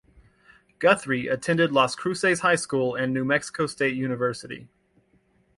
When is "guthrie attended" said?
0.79-1.71